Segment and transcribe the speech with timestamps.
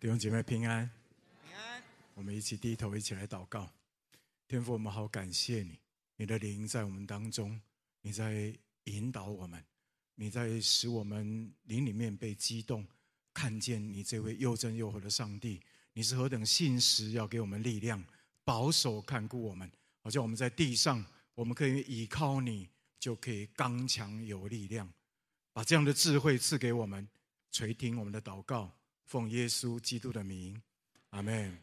[0.00, 0.88] 弟兄姐妹平安，
[1.42, 1.82] 平安。
[2.14, 3.68] 我们一起低头，一起来祷告。
[4.46, 5.76] 天父，我们好感谢你，
[6.14, 7.60] 你的灵在我们当中，
[8.00, 9.60] 你在引导我们，
[10.14, 12.86] 你在使我们灵里面被激动，
[13.34, 15.60] 看见你这位又真又活的上帝。
[15.94, 18.00] 你是何等信实，要给我们力量，
[18.44, 19.68] 保守看顾我们，
[20.00, 21.04] 好像我们在地上，
[21.34, 22.68] 我们可以依靠你，
[23.00, 24.88] 就可以刚强有力量。
[25.52, 27.08] 把这样的智慧赐给我们，
[27.50, 28.77] 垂听我们的祷告。
[29.08, 30.60] 奉耶稣基督的名，
[31.10, 31.58] 阿门。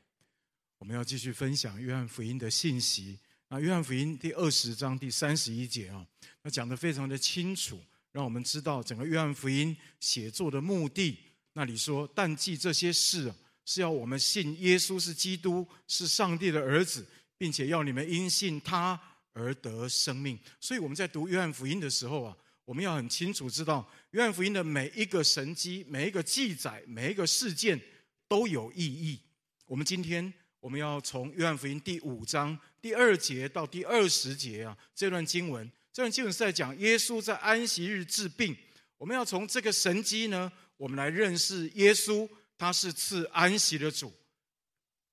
[0.80, 3.20] 我们要继续分享约翰福音的信息。
[3.50, 6.04] 那约翰福音第二十章第三十一节啊，
[6.42, 7.80] 那讲得非常的清楚，
[8.12, 11.20] 让我们知道整个约翰福音写作的目的。
[11.54, 13.32] 那里说，但记这些事，
[13.64, 17.06] 是要我们信耶稣是基督，是上帝的儿子，
[17.38, 19.00] 并且要你们因信他
[19.34, 20.40] 而得生命。
[20.60, 22.36] 所以我们在读约翰福音的时候啊。
[22.66, 27.80] 我们要很清楚知道，约翰福音的每一个神迹、每一个记载、每一个事件
[28.28, 29.22] 都有意义。
[29.68, 38.56] 我们今天我们要从约翰福音第五章第二节到第二十节啊，这段经文，这段经文是在讲耶稣在安息日治病。
[38.98, 44.12] 我们要从这个神迹呢，我们来认识耶稣，他是赐安息的主。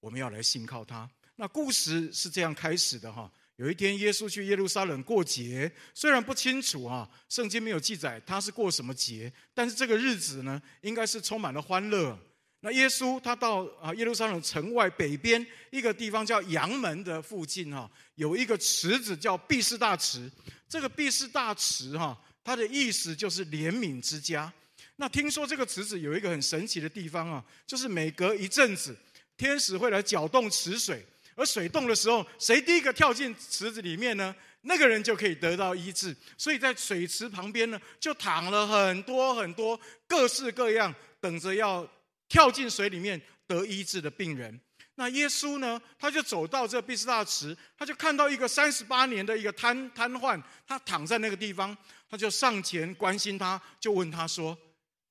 [0.01, 1.09] 我们要来信靠他。
[1.37, 3.31] 那故事是这样开始的哈。
[3.57, 12.19] 有一天，耶稣去耶路撒冷过节，虽然不清楚啊，圣经没有记载他是过什么节，但是这个日子呢，应该是充满了欢乐。
[12.61, 20.31] 那耶稣他到啊耶路撒冷城外北边一个地方叫羊门的附近哈，有一个池子叫毕士大池。
[20.69, 24.51] 这个毕士大池哈，它的意思就是怜悯之家。
[24.97, 28.97] 那听说这个池子有一个很神奇的地方啊，就是每隔一阵子，
[29.37, 31.05] 天使会来搅动池水。
[31.35, 34.35] 而水冻的时候，谁第一个跳进池子里面呢？
[34.63, 36.17] 那个人就可以得到医治。
[36.39, 41.89] 所以在水池旁边呢，就躺了很多很多各式各样等着要
[42.29, 44.61] 跳进水里面得医治的病人。
[44.95, 51.77] 那耶稣呢，他就走到这毕士大池，他就看到一个三十八年的一个瘫瘫痪，他躺在那个地方，
[52.09, 54.57] 他就上前关心他，就问他说：“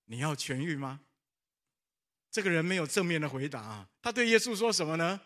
[0.06, 1.02] 你要痊愈吗？”
[2.32, 5.20] 这个人没有正面的回答啊，他对耶稣说什么呢？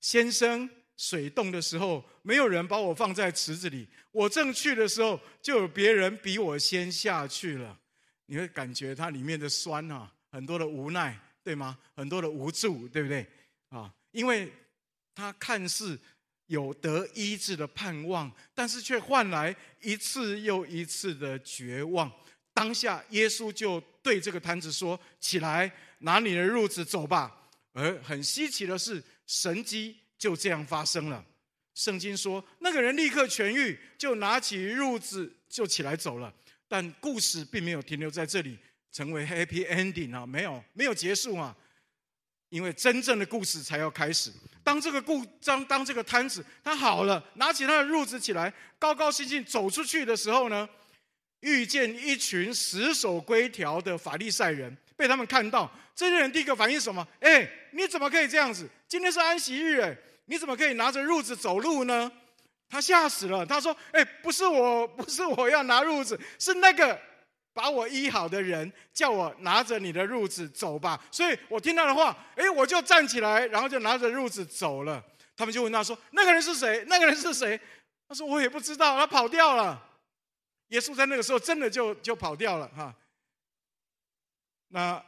[0.00, 3.86] 先生，水冻的时候，没有人把我放在池子里。
[4.10, 7.78] 我正去的时候，就有别人比我先下去了。
[8.26, 11.78] 你会感觉它里面的酸啊，很多的无奈，对吗？
[11.94, 13.26] 很多的无助，对不对？
[13.70, 14.50] 啊，因为
[15.14, 15.98] 他看似
[16.46, 22.10] 有得医治的盼望，但是却换来一次又一次的绝望。
[22.54, 31.24] 当下，耶稣就对这个瘫子说：“起来，拿你的褥子走吧。”而很稀奇的是，神迹就这样发生了。
[31.72, 36.34] 圣经说，那个人立刻痊愈，就拿起褥子就起来走了。
[36.66, 38.58] 但故事并没有停留在这里，
[38.90, 41.56] 成为 happy ending 啊，没有，没有结束啊。
[42.48, 44.32] 因为真正的故事才要开始。
[44.64, 50.68] 当这个故当当这个摊子他好了，拿起他的褥子起来，高高兴兴走出去的时候呢，
[51.42, 54.76] 遇见一群死守规条的法利赛人。
[54.96, 57.06] 被他们看到，这些人第一个反应是什么？
[57.20, 58.66] 哎，你怎么可以这样子？
[58.88, 59.94] 今天是安息日，哎，
[60.24, 62.10] 你怎么可以拿着褥子走路呢？
[62.70, 63.44] 他吓死了。
[63.44, 66.98] 他说：“哎，不是我，不是我要拿褥子，是那个
[67.52, 75.04] 把我医好的人叫我拿着你的褥子走吧。”所以我听他的话，哎，我就站起来，然后就拿着褥子走了。
[75.36, 76.82] 他们就问他说：“那个人是谁？
[76.88, 77.60] 那个人是谁？”
[78.08, 79.86] 他说：“我也不知道，他跑掉了。”
[80.68, 82.94] 耶稣在那个时候真的就就跑掉了，哈。
[84.68, 85.04] 那，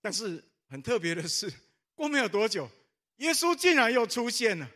[0.00, 1.52] 但是很特别的是，
[1.94, 2.68] 过没有多久，
[3.16, 4.68] 耶稣竟然又出现了，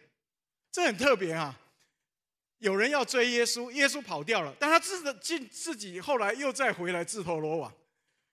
[0.71, 1.59] 这很特别啊！
[2.59, 7.75] 有人要追耶稣，耶稣跑掉了，但他自己自己后来又再回来自投罗网，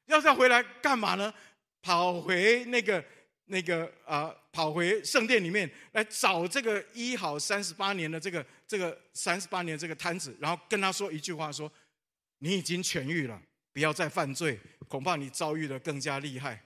[0.05, 1.33] 要再回来干嘛呢？
[1.81, 3.03] 跑回那个
[3.45, 11.71] 那个啊、跑回圣殿里面来找这个医好三十八年的这个这个三十八年这个摊子，然后跟他说一句话说
[12.39, 13.41] ：“你已经痊愈了。”
[13.73, 14.59] 不要再犯罪，
[14.89, 16.61] 恐怕你遭遇的更加厉害。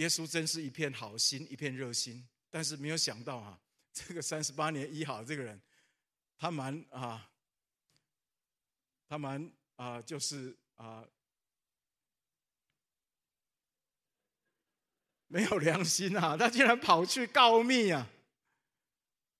[0.00, 3.60] 耶稣真是一片好心，一片热心，但是没有想到啊，
[3.92, 5.60] 这个三十八年医好这个人，
[6.38, 7.30] 他蛮啊，
[9.06, 11.06] 他蛮啊，就是啊，
[15.26, 18.08] 没有良心啊， 他竟然跑去告密啊，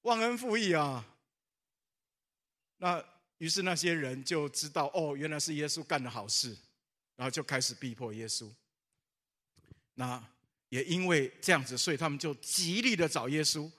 [0.03, 1.17] 忘恩负义啊，
[2.77, 3.03] 那。
[3.41, 6.55] 于是那些人就知道，哦，原来是耶稣干的好事，
[7.17, 8.53] 然后就开始逼迫耶稣。
[9.95, 10.23] 那
[10.71, 13.71] 也因为这样子，所以他们就极力的找耶稣。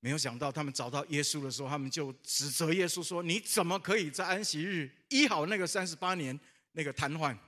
[0.00, 6.38] 没有想到，他们找到耶稣的时候，他们就指责耶稣说：“你怎么可以在安息日医好那个三十八年
[6.72, 7.38] 那个瘫痪？”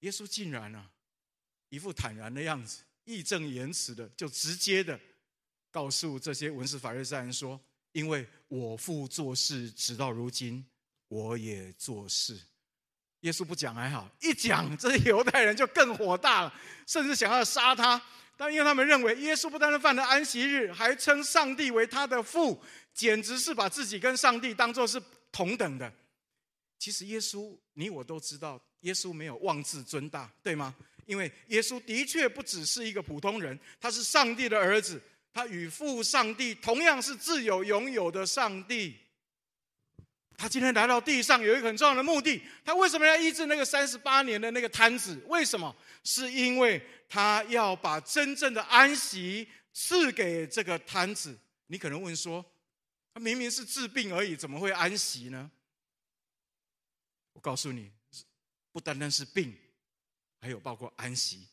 [0.00, 0.90] 耶稣竟然啊，
[1.68, 4.98] 一副坦然的样子，义正言辞的，就直接的
[5.70, 7.60] 告诉这些文士法利赛人说
[7.92, 10.64] ：“因为我父做事，直到如今，
[11.08, 12.40] 我也做事。”
[13.24, 16.54] 耶稣不讲还好，一讲，这些犹太人就更火大了，
[16.86, 18.00] 甚至想要杀他。
[18.36, 22.62] 但因为他们认为耶稣不单单犯了安息日，还称上帝为他的父，
[22.92, 25.00] 简直是把自己跟上帝当做是
[25.32, 25.90] 同等的。
[26.78, 30.74] 其实耶稣，你我都知道，耶稣没有妄自尊大，对吗？
[31.06, 35.00] 因为耶稣的确不只是一个普通人，他是上帝的儿子，
[35.32, 38.98] 他与父上帝同样是自有拥有的上帝。
[40.36, 45.16] 他今天来到地上有一个很重要的目的，他为什么要医治那个三十八年的那个瘫子？
[45.28, 45.74] 为什么？
[46.02, 51.38] 是因为他要把真正的安息赐给这个瘫子。
[51.68, 52.44] 你可能问说，
[53.14, 55.50] 他明明是治病而已，怎么会安息呢？
[57.32, 57.90] 我告诉你，
[58.72, 59.56] 不单单是病，
[60.40, 61.46] 还有包括安息。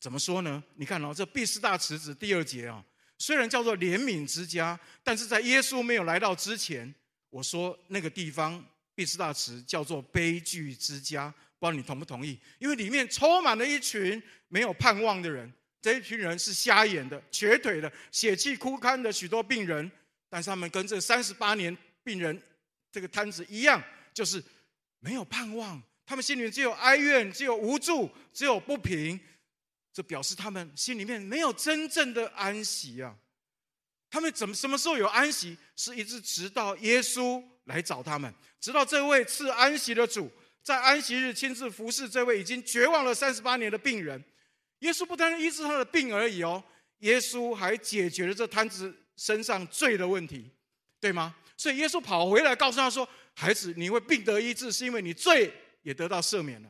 [0.00, 0.62] 怎么说呢？
[0.76, 2.84] 你看哦，这毕士大池子第二节啊，
[3.18, 6.94] 虽然叫做怜悯之家，但是在耶稣没有来到之前。
[7.32, 8.62] 我说那个地方
[8.94, 12.38] 毕士大池叫做悲剧之家，不知道你同不同意？
[12.58, 15.50] 因为里面充满了一群没有盼望的人，
[15.80, 19.90] 这一群人是瞎眼的、瘸腿的、血气枯干的许多病人，
[20.28, 21.74] 但是他们跟这三十八年
[22.04, 22.38] 病人
[22.90, 23.82] 这个摊子一样，
[24.12, 24.44] 就是
[25.00, 29.18] 没有盼望，他们心里面只有哀怨、只有无助、只有不平，
[29.90, 33.16] 这表示他们心里面没有真正的安息啊。
[34.12, 35.56] 他们怎么什么时候有安息？
[35.74, 40.30] 是一直直到耶稣来找他们，直到这位赐安息的主
[40.62, 44.22] 在安息日亲自服侍这位已经绝望了三十八年的病人。
[44.80, 46.62] 耶稣不单医治他的病而已哦，
[46.98, 50.50] 耶稣还解决了这摊子身上罪的问题，
[51.00, 51.34] 对吗？
[51.56, 55.50] 所以耶稣跑回来告诉他说：“孩子，你会病得医治，是因为你罪
[55.80, 56.68] 也得到赦免了。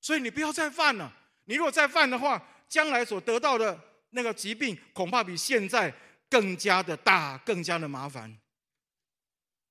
[0.00, 1.16] 所以你不要再犯了。
[1.44, 3.78] 你如果再犯的话，将来所得到的
[4.10, 5.94] 那个疾病，恐怕比现在。”
[6.32, 8.40] 更加的大，更加的麻烦。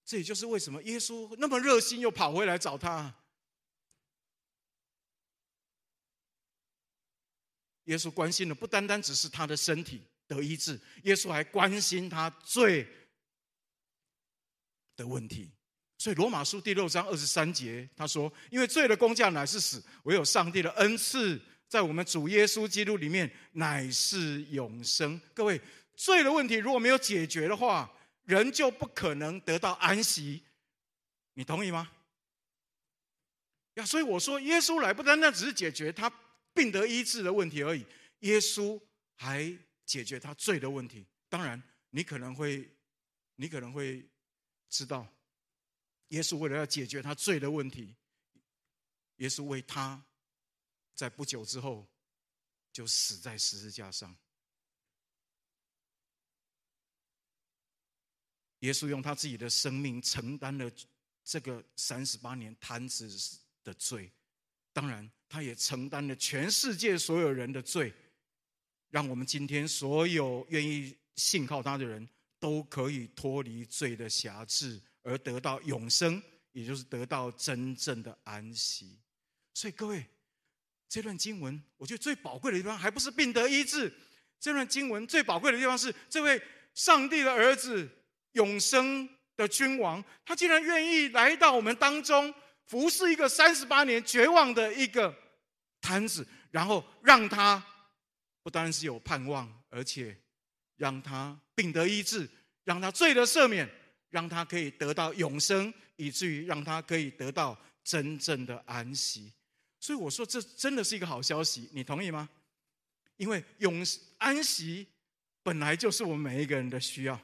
[0.06, 3.12] 这也就是为什么耶稣那么热心，又跑回来找他。
[7.86, 12.88] 耶稣关心的不单单只是他的身体得医治，耶稣还关心他罪
[14.96, 15.50] 的问题。
[15.98, 25.60] 所以罗马书第六章二十三节他说：“因为罪的工价乃是死，唯有上帝的恩赐在我们主耶稣基督里面乃是永生。”各位。
[25.96, 27.92] 罪的问题如果没有解决的话，
[28.24, 30.44] 人就不可能得到安息。
[31.34, 31.92] 你同意吗？
[33.76, 36.12] 呀，所以我说，耶稣来不单单只是解决他
[36.54, 37.86] 病得医治的问题而已，
[38.20, 38.80] 耶稣
[39.16, 41.06] 还解决他罪的问题。
[41.30, 42.70] 当然，你可能会，
[43.36, 44.06] 你可能会
[44.70, 45.08] 知道，
[46.10, 47.96] 耶稣为了要解决他罪的问题，
[49.18, 50.04] 耶稣为他
[50.94, 51.88] 在不久之后
[52.74, 54.14] 就死在十字架上。
[58.62, 60.72] 耶稣用他自己的生命承担了
[61.24, 63.08] 这个三十八年瘫子
[63.64, 64.12] 的罪，
[64.74, 67.94] 当然，他也承担了全世界所有人的罪，
[68.90, 72.08] 让我们今天所有愿意信靠他的人
[72.40, 76.22] 都可以脱离罪的辖制，而得到永生，
[76.52, 78.98] 也就是得到真正的安息。
[79.54, 80.06] 所以，各位，
[80.88, 83.92] 这段经文，我觉得最宝贵的地方，还不是病得医治，
[84.40, 86.42] 这段经文最宝贵的地方是这位
[86.76, 87.90] 上帝的儿子。
[88.34, 92.34] 永生的君王，他竟然愿意来到我们当中，
[92.66, 95.14] 服侍一个三十八年绝望的一个
[95.82, 97.64] 瘫子，然后让他
[98.44, 100.18] 不单是有盼望，而且
[100.78, 102.30] 让他病得医治，
[102.64, 103.70] 让他罪得赦免，
[104.10, 109.32] 让他可以得到永生，以至于让他可以得到真正的安息。
[109.80, 112.30] 所以我说，这真的是一个好消息，你同意吗？
[113.18, 113.84] 因为永
[114.18, 114.88] 安息
[115.44, 117.20] 本来就是我们每一个人的需要。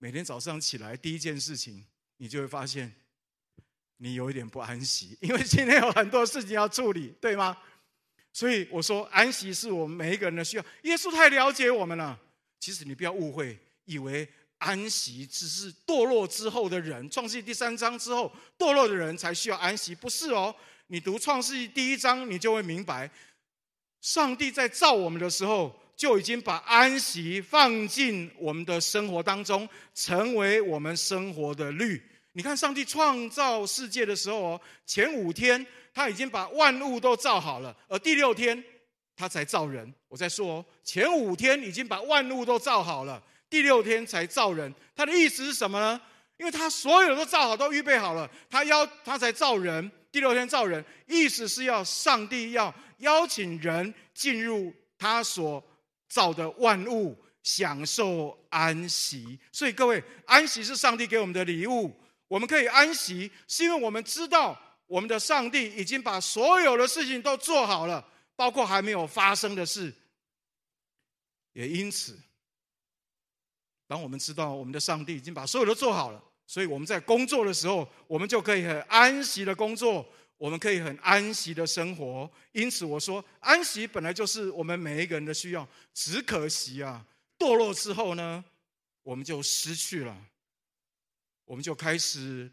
[0.00, 1.84] 每天早上起来，第一件事情，
[2.18, 2.92] 你就会发现，
[3.96, 7.56] 你有一点不安息， 因为今天有很多事情要处理，对吗？
[8.32, 10.64] 所以我说，安息是我们每一个人的需要。
[10.82, 12.16] 耶稣太了解我们了。
[12.60, 14.28] 其实你不要误会，以为
[14.58, 20.54] 安息只是堕落之后的人，创世记第三章之后堕落的人才需要安息，不是哦。
[20.86, 23.10] 你读创世记第一章，你就会明白，
[24.00, 25.76] 上帝在造我们的时候。
[25.98, 32.00] 就已经把安息放进我们的生活当中，成为我们生活的律。
[32.34, 38.62] 你看，上帝创造世界的时候哦，前五天他已经把万物都造好了，而第六天
[39.16, 39.92] 他才造人。
[40.06, 44.72] 我在说，前五天已经把万物都造好了，第六天才造人。
[44.94, 46.00] 他的意思是什么呢？
[46.36, 55.60] 因为他所有都造好，都预备好了，他要他才造人，第六天造人，意思是要上帝要邀请人进入他所
[56.08, 59.38] 造的万物，享受安息。
[59.52, 61.94] 所以各位，安息是上帝给我们的礼物。
[62.26, 69.92] 我们可以安息，是因为我们知道我们的上帝已经把所有的事情都做好了，包括还没有发生的事。
[71.52, 72.18] 也因此，
[73.86, 76.22] 当我们知道我们的上帝已经把所有都做好了。
[76.46, 80.06] 所以我们在工作的时候，我们就可以很安息的工作，
[80.38, 82.30] 我们可以很安息的生活。
[82.52, 85.68] 因此我说，安息本来就是我们每一个人的需要。
[85.92, 87.04] 只可惜啊，
[87.36, 88.42] 堕落之后呢，
[89.02, 90.16] 我们就失去了，
[91.44, 92.50] 我们就开始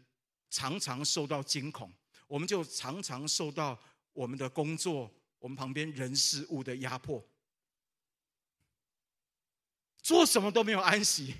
[0.50, 1.90] 常常受到惊恐，
[2.26, 3.78] 我们就常常受到
[4.12, 7.24] 我们的工作、我们旁边人事物的压迫，
[10.02, 11.34] 做什么都没有安息。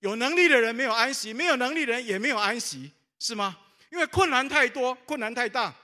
[0.00, 3.58] 有能力的人没有安息，没有能力的人也没有安息，是吗？
[3.90, 5.74] 因为困难太多，困难太大。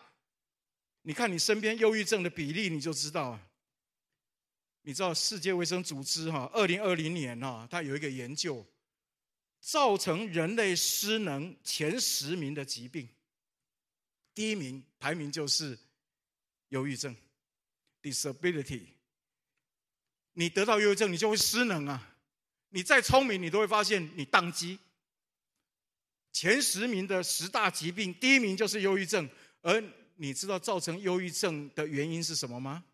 [1.03, 3.51] 你看你身边忧郁症的比例，你就知道啊。
[4.83, 8.67] 你知道世界卫生组织哈，二零二零年哈，它有一个研究，
[9.61, 13.09] 造成人类失能前十名的疾病，
[14.35, 15.79] 第一名排名就是
[16.69, 17.17] 忧郁症
[18.03, 18.83] ，disability。
[20.35, 22.17] 你得到忧郁症，你就会失能啊。
[22.69, 24.79] 你再聪明，你都会发现你宕机。
[26.35, 29.27] 前十名的十大疾病，第一名就是忧郁症。
[29.63, 29.83] 而
[30.17, 32.85] 你知道造成忧郁症的原因是什么吗？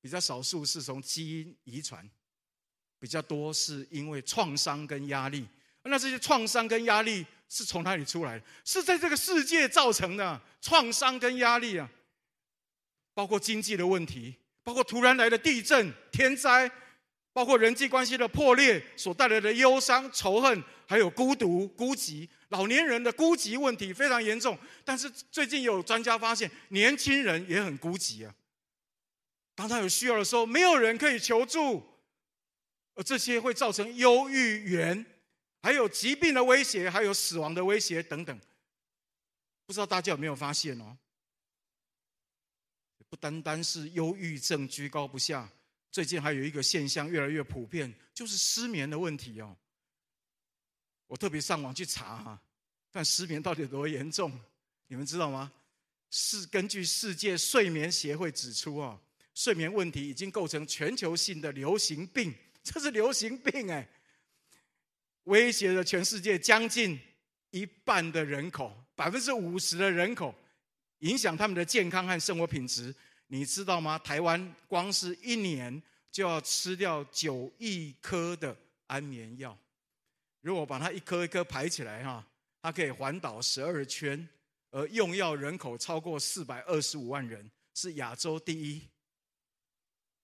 [0.00, 2.06] 比较少数是从基因遗传，
[2.98, 5.46] 比较多是因为创伤跟压力。
[5.84, 8.44] 那这些创伤跟压力是从哪里出来的？
[8.64, 11.88] 是在这个世界造成的创伤跟压力啊，
[13.14, 16.68] 包括经济的问题，包括突然来的地震、天灾。
[17.32, 22.28] 包括人际关系的破裂所带来的忧伤、仇恨，还有孤独、孤寂。
[22.48, 28.34] 老年人的孤寂问题非常严重，但是最近有专家发现，年轻人也很孤寂啊。
[29.54, 31.82] 当他有需要的时候，没有人可以求助，
[32.94, 35.06] 而这些会造成忧郁源，
[35.62, 38.38] 还有疾病的威胁，还有死亡的威胁等等。
[39.64, 40.98] 不知道大家有没有发现哦？
[43.08, 45.48] 不单单是忧郁症居高不下。
[45.92, 49.54] 最近还有一个现象越来越普遍，就是失眠的问题哦。
[51.06, 52.42] 我特别上网去查哈，
[52.90, 54.32] 看失眠到底有多严重，
[54.86, 55.52] 你们知道吗？
[56.10, 58.98] 是根据世界睡眠协会指出啊，
[59.34, 63.86] 睡眠问题已经构成全球性的流行病，这是流行病哎，
[65.24, 66.98] 威胁了全世界将近
[67.50, 70.34] 一半的人口，百分之五十的人口，
[71.00, 72.94] 影响他们的健康和生活品质。
[73.32, 73.98] 你知道吗？
[74.00, 78.54] 台湾光是一年就要吃掉九亿颗的
[78.88, 79.58] 安眠药。
[80.42, 82.22] 如果把它一颗一颗排起来，哈，
[82.60, 84.28] 它可以环岛十二圈，
[84.70, 88.86] 而用药人口超过四百二十五万人，是亚洲第一。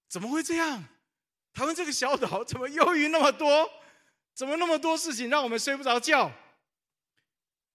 [0.06, 0.84] 怎么会这样？
[1.54, 3.70] 台湾这个小岛怎么忧郁那么多？
[4.34, 6.30] 怎么那么多事情让我们睡不着觉？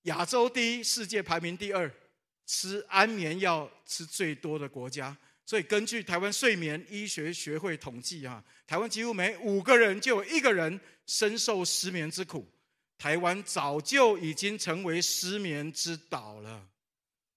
[0.04, 1.92] 亚洲第一，世界排名第二。
[2.46, 12.48] 吃安眠药吃最多的国家，所以根据台湾睡眠医学学会统计啊，台湾几乎每五个人就有一个人深受失眠之苦。
[12.98, 16.66] 台湾早就已经成为失眠之岛了，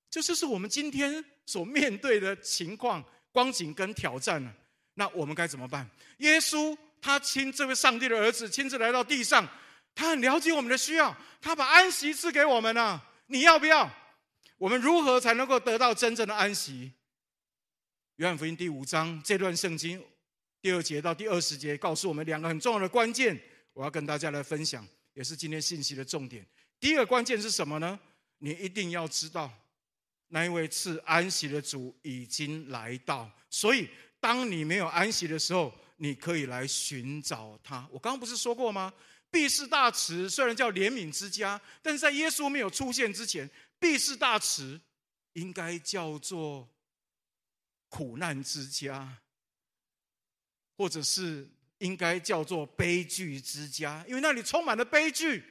[0.09, 4.55] 这就是我们今天所面对的情况、光景跟挑战了。
[4.95, 5.89] 那我们该怎么办？
[6.19, 9.49] 耶稣他亲这位上帝的儿子亲自来到地上，
[9.93, 13.03] 他很了解我们的需要，他把安息赐给我们了。
[13.27, 13.91] 你要不要？
[14.59, 16.93] 我们如何才能够得到真正的安息？
[18.17, 20.03] 约翰福音第五章这段圣经
[20.63, 23.39] 第二节到第二十节告诉我们两个很重要的关键，
[23.75, 26.45] 我要跟大家来分享，也是今天信息的重点。
[26.81, 27.99] 第一个关键是什么呢？
[28.39, 29.53] 你一定要知道，
[30.29, 33.87] 那一位赐安息的主已经来到，所以
[34.19, 37.87] 当你没有安息的时候，你可以来寻找他。
[37.93, 38.91] 我刚刚不是说过吗？
[39.31, 43.49] 必是大池虽然叫怜悯之家，但是在耶稣没有出现之前。
[43.79, 44.81] 必是大池
[45.35, 46.67] 应该叫做
[47.97, 49.11] 苦难之家，
[50.77, 51.49] 或者是
[51.79, 55.43] 应该叫做悲剧之家，因为那里充满了悲剧，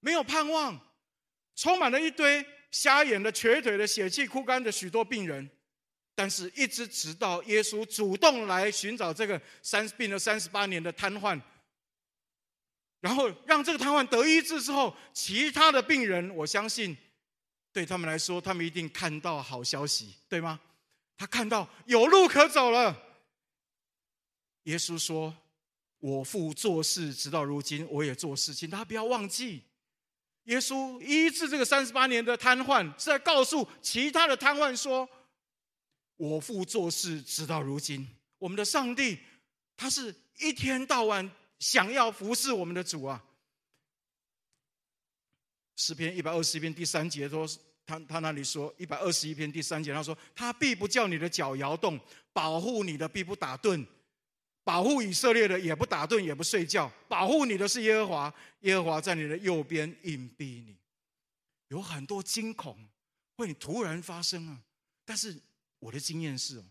[0.00, 0.78] 没有盼望，
[1.56, 5.48] 充满了一堆瞎眼的、瘸腿的、血气枯干的许多病人。
[6.14, 11.40] 但是，一直直到耶稣主动来寻找这个三病了三十八年的瘫痪，
[13.00, 16.94] 然后让这个瘫痪得医治之后，其他的病人，我相信。
[17.72, 20.60] 对他们来说，他们一定看到好消息，对吗？
[21.18, 22.96] 他看到有路可走了。
[24.62, 25.36] 耶稣说
[25.98, 29.64] ：“我父做事直到如今，我也做事情。”大家不要忘记，
[30.44, 35.08] 耶稣医治这个三十八年的瘫痪，是在告诉其他的瘫痪说
[36.16, 38.08] ：“我父做事直到如今。
[38.38, 39.18] 我们的上帝，
[39.76, 43.24] 他是一天到晚想要服侍我们的主啊。”
[45.74, 47.44] 诗篇一百二十一篇第三节说，
[47.88, 51.98] 他他那里说一百二十一篇第三节，他说：“他必不叫你的脚摇动，
[52.34, 53.86] 保护你的必不打盹。”
[54.62, 60.76] 保护以色列的也不打盹也不睡觉，保护你的是耶和华，耶和华在你的右边荫庇你。
[61.68, 62.76] 有很多惊恐
[63.34, 64.60] 会突然发生啊，
[65.06, 65.34] 但是
[65.78, 66.64] 我的经验是哦，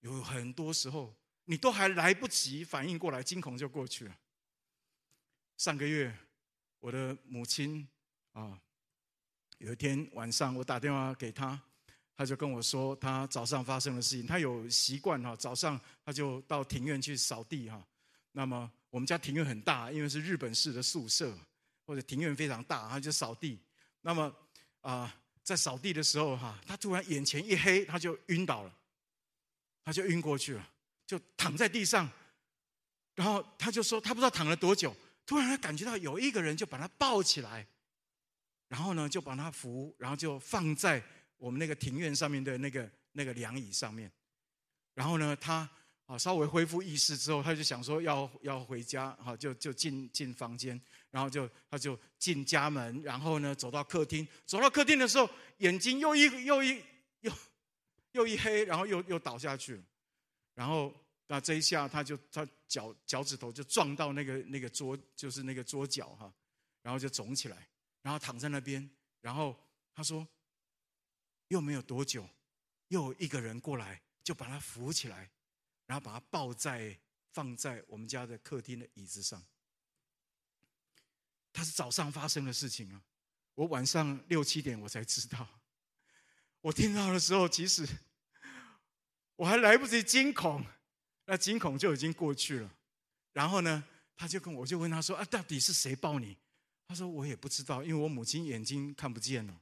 [0.00, 1.14] 有很多时候
[1.46, 4.14] 你都还来不及反应过来，惊恐就过去了。
[5.56, 6.14] 上个月
[6.80, 7.88] 我的母亲
[8.32, 8.60] 啊，
[9.62, 11.58] 有一天晚上我打电话给他。
[12.14, 14.26] 他就跟我说，他早上发生的事情。
[14.26, 17.82] 他有习惯哈，早上他就到庭院去扫地哈。
[18.32, 21.32] 那么我们家庭院很大，因为是日本式的宿舍，
[21.86, 23.58] 或者庭院非常大，他就扫地。
[24.02, 24.32] 那么
[24.82, 28.74] 啊，在扫地的时候哈，他突然眼前一黑，他就晕倒了，
[29.84, 30.68] 他就晕过去了，
[31.06, 32.08] 就躺在地上。
[33.14, 37.66] 然后他就说，他不知道躺了多久，突然他感觉到有一个人就把他抱起来，
[38.72, 41.02] 然后呢就把他扶，然后就放在。
[41.42, 44.08] 我们那个庭院上面的那个那个凉椅上面，
[44.94, 45.68] 然后呢，他
[46.06, 56.80] 啊稍微恢复意识之后，他就想说要要回家，哈，就就进进房间，然后就他就进家门，然后呢走到客厅，走到客厅的时候，眼睛又一又一
[57.22, 57.32] 又
[58.12, 59.82] 又一黑，然后又又倒下去了，
[60.54, 60.94] 然后
[61.26, 66.32] 那这一下他就他脚脚趾头就撞到那个那个桌，就是那个桌角哈，
[66.82, 67.66] 然后就肿起来，
[68.02, 68.90] 然后躺在那边，
[69.20, 69.58] 然后
[69.94, 70.28] 他说。
[71.48, 72.26] 又没有多久，
[72.88, 75.30] 又有一个人过来，就把他扶起来，
[75.84, 76.98] 然后把他抱在
[77.30, 79.44] 放在我们家的客厅的椅子上。
[81.52, 83.02] 他是早上发生的事情啊，
[83.54, 85.46] 我晚上六七点我才知道。
[86.62, 87.86] 我听到的时候，其实
[89.36, 90.64] 我还来不及惊恐，
[91.26, 92.74] 那惊恐就已经过去了。
[93.34, 93.84] 然后呢，
[94.16, 96.38] 他就跟我就问他说：“啊，到底是谁抱你？”
[96.92, 99.60] 他说：“我也不知道，因为我母亲眼睛看不见了，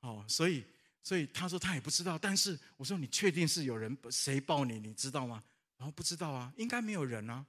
[0.00, 0.64] 哦，所以。”
[1.00, 5.42] 所以他说他也不知道，但是我说，你确定是有人谁抱你，你知道吗？
[5.78, 7.46] 然后不知道啊，应该没有人啊，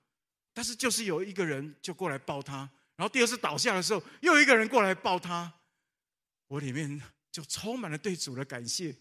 [0.54, 2.60] 但是就是有一个人就过来抱他，
[2.96, 5.52] 然后第二次倒下的时候，又一个人过来抱他，
[6.48, 7.02] 我里面
[7.34, 8.96] 就充满了对主的感谢。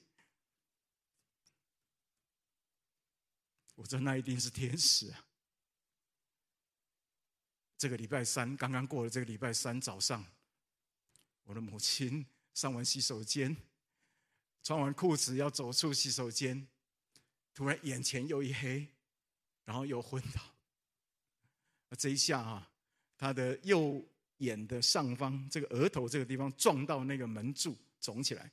[3.77, 5.25] 我说那一定是天使啊！
[7.79, 10.23] 这个礼拜三刚刚过了，这个礼拜三早上，
[11.45, 13.57] 我的母亲上完洗手间。
[14.65, 16.67] 穿完裤子要走出洗手间，
[17.55, 18.87] 突然眼前又一黑，
[19.65, 20.43] 然后又昏倒。
[21.97, 22.69] 这一下啊，
[23.17, 24.05] 他的右
[24.39, 28.51] 眼的上方，这个额头这个地方撞到那个门柱，肿起来。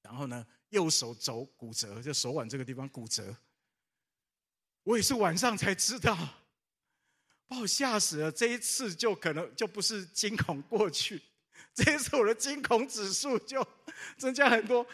[0.00, 3.36] 然后呢，右手肘骨折，就手腕这个地方骨折。
[4.84, 6.43] 我也是晚上才知道，
[7.46, 8.32] 把我吓死了。
[8.32, 11.22] 这一次就可能就不是惊恐过去。
[11.74, 13.66] 这一次我的惊恐指数就
[14.16, 14.86] 增加很多，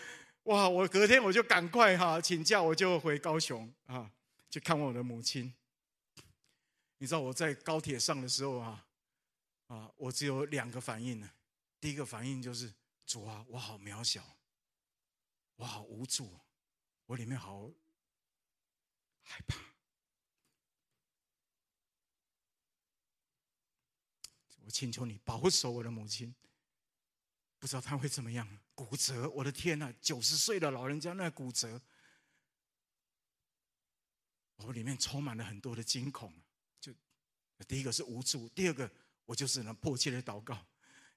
[0.44, 0.68] 哇！
[0.68, 4.10] 我隔天我就赶快哈请假，我就回高雄啊
[4.48, 5.52] 去看望我的母亲。
[6.98, 8.86] 你知道我在高铁上的时候啊，
[9.66, 11.30] 啊，我只有两个反应呢。
[11.80, 12.72] 第一个反应就是
[13.06, 14.22] 主啊，我好渺小，
[15.56, 16.38] 我好无助，
[17.06, 17.70] 我里面好
[19.22, 19.69] 害怕。
[24.70, 26.32] 我请求你保守我的母亲。
[27.58, 28.46] 不知道他会怎么样？
[28.72, 29.28] 骨折！
[29.30, 31.82] 我的天呐，九十岁的老人家那骨折，
[34.58, 36.32] 我里面充满了很多的惊恐。
[36.80, 36.92] 就
[37.66, 38.88] 第一个是无助，第二个
[39.26, 40.56] 我就是能迫切的祷告。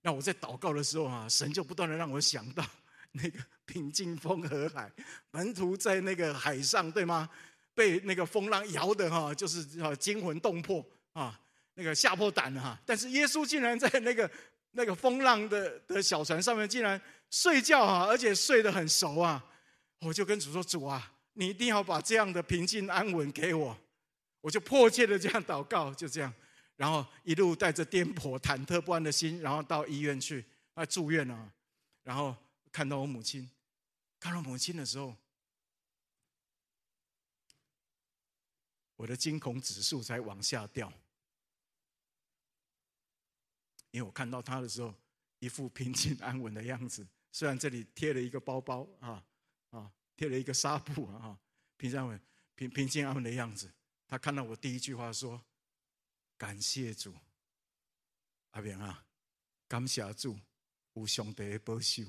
[0.01, 2.67] 那我在祷告的时候啊，神就不断的让我想到
[3.11, 4.91] 那个平静风和海，
[5.29, 7.29] 门徒在那个海上，对吗？
[7.75, 11.39] 被那个风浪摇的哈，就是啊惊魂动魄啊，
[11.75, 12.79] 那个吓破胆了哈。
[12.85, 14.29] 但是耶稣竟然在那个。
[14.75, 19.45] 那个风浪的的小船上面竟然睡觉啊，而且睡得很熟啊！
[19.99, 23.77] 我就跟主说：“主啊，你一定要把这样的平静安稳给我。”
[24.41, 26.33] 我就迫切的这样祷告，就这样，
[26.75, 31.53] 然后一路带着颠簸、忐忑不安的心，然后到医院去啊住院啊，
[32.01, 32.35] 然后
[32.71, 33.47] 看到我母亲，
[34.19, 35.15] 看到母亲的时候，
[38.95, 40.91] 我的惊恐指数才往下掉。
[43.93, 44.91] 因为我看到他的时候，
[45.37, 47.07] 一副平静安稳的样子。
[47.31, 49.23] 虽然这里贴了一个包包啊
[49.69, 51.39] 啊，贴了一个纱布啊，
[51.77, 52.19] 平静安稳、
[52.55, 53.71] 平平静安稳的样子。
[54.07, 55.39] 他看到我第一句话说
[56.37, 57.15] ：“感谢主，
[58.51, 59.05] 阿扁啊，
[59.67, 60.39] 感谢主，
[60.93, 62.03] 有上帝的保守，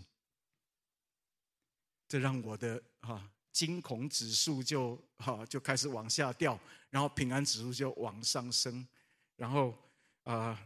[2.09, 8.87] 这让我的哈惊恐指数就哈就开始往下掉，然后平安指数就往上升，
[9.37, 9.77] 然后
[10.25, 10.59] 啊、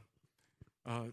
[0.88, 1.12] 呃，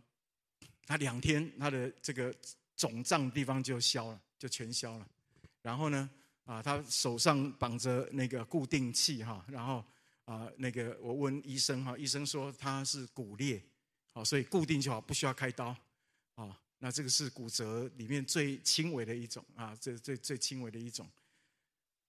[0.85, 2.33] 他两天他的这个
[2.77, 5.05] 肿胀地方就消了，就全消了，
[5.61, 6.09] 然后呢
[6.45, 9.83] 啊，他手上绑着那个固定器哈，然后
[10.23, 13.61] 啊那个我问医生哈，医生说他是骨裂。
[14.13, 15.75] 好，所以固定就好，不需要开刀。
[16.35, 21.05] 啊，那这个是骨折里面最轻微的一种啊，最最最轻微的一种。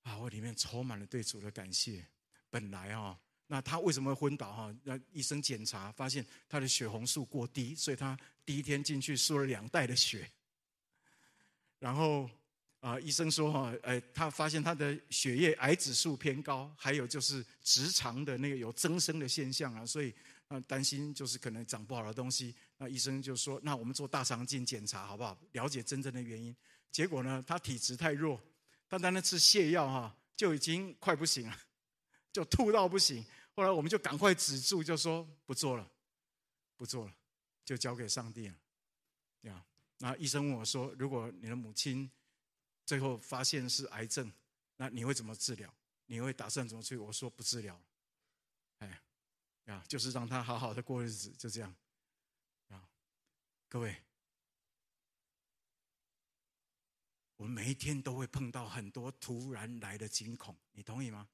[0.02, 2.06] 啊，我里面充满了对主的感谢。
[2.48, 4.52] 本来啊，那他为什么会昏倒？
[4.52, 10.30] 哈，那医生检查发现他的血红素过低，所以他第一天进去输了两袋的血。
[11.78, 12.28] 然后
[12.80, 20.14] 啊，医生说哈，哎，他发现他的血液癌指数偏高，还有就是直肠的那个有增生的现象啊，所以。
[20.48, 25.36] 啊担心就是可能长不好的东西，那医生就说：“那我们做大肠镜检查好不好？
[25.50, 26.54] 了解真正的原因。”
[26.92, 28.40] 结果呢，他体质太弱，
[28.88, 31.58] 他单单吃泻药哈，就已经快不行了，
[32.36, 33.24] 就吐到不行。
[33.54, 35.90] 后来我们就赶快止住，就说不做了，
[36.76, 37.16] 不做了，
[37.64, 38.54] 就交给上帝了。
[39.40, 39.64] 呀，
[39.96, 42.10] 那医生问我说：“如果你的母亲
[42.84, 44.30] 最后发现是癌症，
[44.76, 45.74] 那你会怎么治疗？
[46.04, 47.80] 你会打算怎么去？”我说：“不治疗。”
[48.80, 49.00] 哎。
[49.64, 51.74] 啊，就是让他好好的过日子，就这样。
[52.68, 52.86] 啊，
[53.66, 53.96] 各位，
[57.36, 61.26] 我们每一天都会碰到很多突然来的惊恐，你同意吗？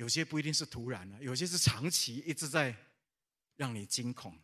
[0.00, 2.74] 有些不一定是突然的，有些是长期一直在
[3.56, 4.34] 让你惊恐，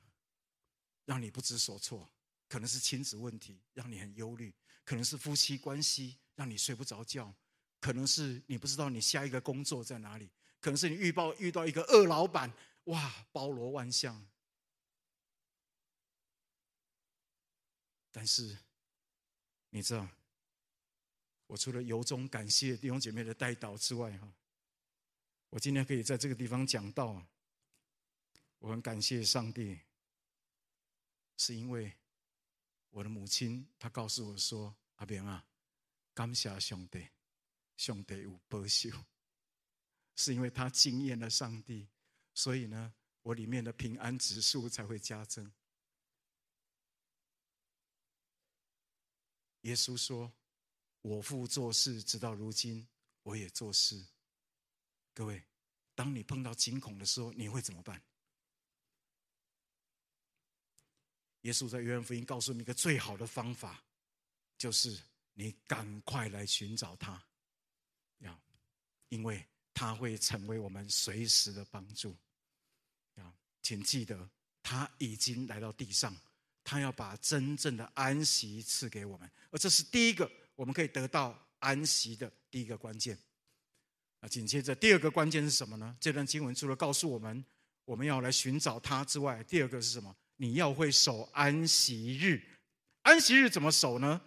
[1.06, 2.06] 让你不知所措。
[2.46, 4.52] 可能是亲子问题，让你很忧虑；
[4.84, 7.32] 可能是夫妻关系，让你睡不着觉；
[7.80, 10.28] 可能是你不知道你下一个工作在哪里。
[10.60, 12.52] 可能是你遇到遇到一个恶老板，
[12.84, 14.28] 哇，包罗万象。
[18.12, 18.58] 但是
[19.70, 20.06] 你知道，
[21.46, 24.30] 我除了由衷感谢弟兄姐妹的带导之外，哈，
[25.56, 27.26] 我今天可以在这个地方讲道，
[28.58, 29.80] 我很感谢上帝，
[31.38, 31.90] 是因为
[32.90, 35.46] 我的母亲她告诉我说：“阿明啊，
[36.12, 37.08] 感谢上帝，
[37.74, 38.90] 上帝有保守。”
[40.16, 41.88] 是因为他经验了上帝，
[42.34, 42.92] 所以呢，
[43.22, 45.50] 我里面的平安指数才会加增。
[49.62, 50.30] 耶稣说
[51.00, 52.86] ：“我父做事，直到如今，
[53.22, 54.06] 我也做事。”
[55.16, 55.42] 各位，
[55.94, 57.98] 当你碰到惊恐的时候，你会怎么办？
[61.40, 63.82] 耶稣在约翰福音告诉你一个最好的方法，
[64.58, 65.00] 就是
[65.32, 67.20] 你赶快来寻找他，
[68.18, 68.38] 要，
[69.08, 69.42] 因为。
[69.78, 72.16] 他会成为我们随时的帮助，
[73.16, 74.26] 啊，请记得，
[74.62, 76.16] 他已经来到地上，
[76.64, 83.18] 他要把真正的安息赐给我们，而这是第一个我们可以得到安息的第一个关键。
[84.20, 85.94] 啊，紧接着第二个关键是什么呢？
[86.00, 87.44] 这段经文除了告诉我们
[87.84, 90.14] 我们要来寻找他之外，第二个是什么？
[90.36, 92.42] 你要会守安息日。
[93.02, 94.20] 安息日怎么守呢？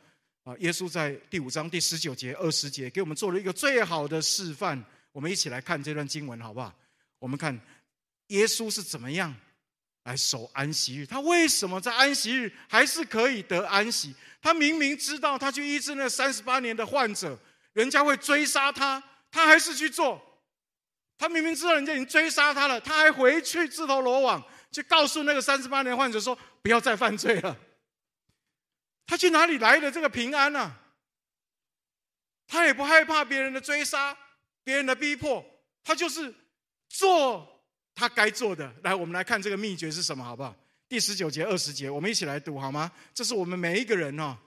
[0.43, 4.82] 啊，耶稣在第五章第十九节、二十节给我们做了一个最好的示范。
[5.12, 6.73] 我们一起来看这段经文，好不好？
[7.17, 7.60] 我们看
[8.28, 9.36] 耶稣是怎么样
[10.04, 11.06] 来守安息日？
[11.06, 14.15] 他为什么在安息日还是可以得安息？
[14.41, 17.38] 他明明知道他去医治那三十八年的患者，
[17.73, 20.22] 人家会追杀他，他还是去做。
[21.18, 27.58] 他明明知道人家已经追杀他了，他还回去自投罗网，去告诉那个三十八年患者说：“不要再犯罪了。”
[29.06, 30.76] 他去哪里来的这个平安呢？
[32.48, 34.18] 他也不害怕别人的追杀。
[34.62, 35.44] 别人的逼迫，
[35.84, 36.32] 他就是
[36.89, 37.65] 做
[37.96, 38.72] 他该做的。
[38.84, 40.56] 来，我们来看这个秘诀是什么，好不好？
[40.88, 42.92] 第十九节、二十节，我们一起来读好吗？
[43.12, 44.38] 这是我们每一个人哦，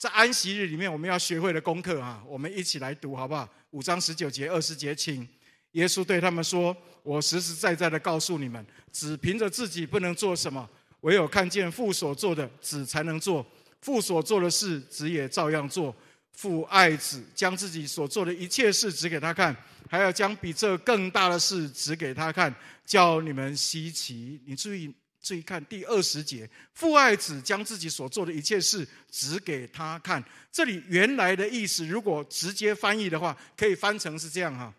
[0.00, 2.24] 在安息日里面我们要学会的功课啊！
[2.26, 3.46] 我们一起来读好不好？
[3.72, 5.28] 五章十九节、二十节，请
[5.72, 10.66] 耶稣对他们说：“我实实在在的告诉你们，只凭着自己不能做什么，
[11.02, 13.46] 唯有看见父所做的，子才能做。
[13.82, 15.94] 父所做的事，子也照样做。”
[16.32, 19.54] 父爱子，将自己所做的一切事指给他看，
[19.90, 22.54] 还要将比这更大的事指给他看，
[22.86, 24.40] 叫你们稀奇。
[24.46, 24.90] 你注意，
[25.22, 30.22] 注意看第二十节，父爱子将自己所做的一切事指给他看。
[30.50, 34.72] 这里原来的意思，如果直接翻译的话，可以翻成是这样哈：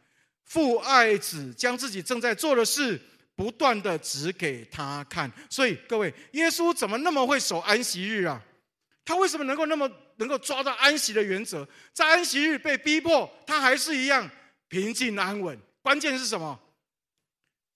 [0.46, 3.00] 父爱子将自己正在做的事
[3.36, 5.32] 不断的指给他看。
[5.50, 8.44] 所以各位，耶稣怎么那么会守安息日啊？
[9.06, 11.68] 他为什么能够那么能够抓到安息的原则？
[11.94, 14.30] 在安息日被逼迫，他还是一样
[14.68, 15.58] 平静安稳。
[15.82, 16.60] 关键是什么？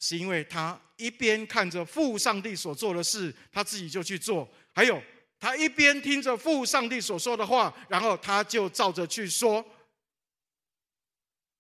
[0.06, 5.02] 是因为他一边看着父上帝所做的事，他自己就去做；还有
[5.40, 9.66] 他一边听着父上帝所说的话，然后他就照着去说。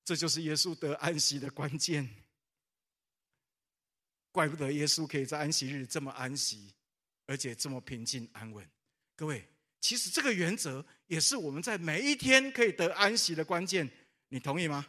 [0.03, 2.07] 这就是耶稣得安息的关键。
[4.31, 6.71] 怪不得耶稣可以在安息日这么安息，
[7.25, 8.63] 而且这么平静安稳。
[9.15, 9.43] 各位，
[9.81, 13.89] 其实这个原则也是我们在每一天可以得安息的关键。
[14.29, 14.85] 你同意吗？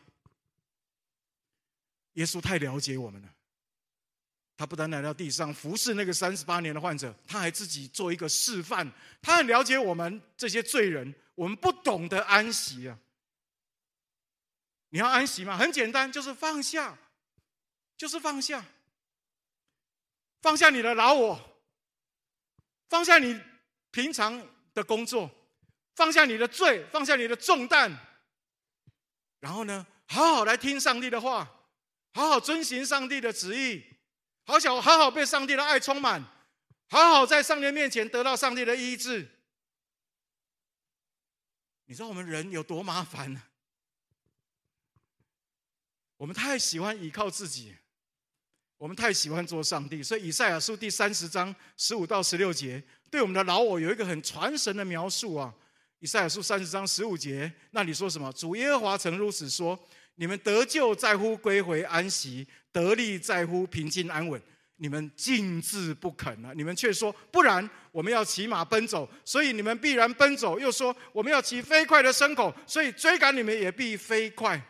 [2.14, 3.35] 耶稣太了解我们了。
[4.56, 8.90] 他不但来到地上服侍那个三十八年的患者，他还自己做一个示范。
[9.20, 12.98] 他很了解我们这些罪人，我们不懂得安息啊。
[14.88, 15.58] 你要安息吗？
[15.58, 16.96] 很简单，就是放下，
[17.98, 18.64] 就是放下，
[20.40, 21.58] 放下你的老我，
[22.88, 23.38] 放下你
[23.90, 24.42] 平常
[24.72, 25.30] 的工作，
[25.96, 27.94] 放下你的罪，放下你的重担，
[29.40, 31.50] 然后呢，好好来听上帝的话，
[32.14, 33.84] 好好遵行上帝的旨意，
[34.46, 36.22] 好想好好被上帝的爱充满，
[36.88, 39.28] 好好在上帝面前得到上帝的医治。
[41.86, 43.42] 你知道我们人有多麻烦呢？
[46.16, 47.74] 我们太喜欢依靠自己，
[48.76, 55.52] 我们太喜欢做上帝，所以以赛亚书第三十章十五到十六节对我们的老我有一个很传神的描述啊。
[55.98, 58.32] 以赛亚书三十章十五节那里说什么？
[58.32, 59.78] 主耶和华曾如此说：
[60.14, 64.40] 你们得救在乎归回安息，得利在乎平静安稳。
[64.78, 74.60] 你们静置不肯啊，你们却说不然，我们要骑马奔走，所以你们必然奔走；又说我们要骑飞快的牲口，所以追赶你们也必飞快。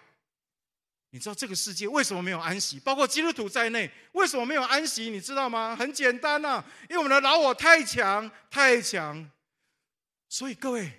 [1.10, 2.78] 你知道这个世界为什么没有安息？
[2.78, 5.10] 包括基督徒在内，为什么没有安息？
[5.10, 5.74] 你知道吗？
[5.74, 9.28] 很简单呐、啊，因为我们的老我太强太强。
[10.28, 10.92] 所以各位，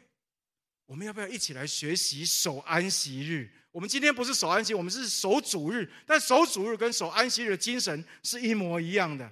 [0.86, 3.50] 我们要不要一起来学习守安息日？
[3.78, 5.88] 我们今天不是守安息，我们是守主日。
[6.04, 9.32] 但守主日跟守安息日的精神是一模一样的，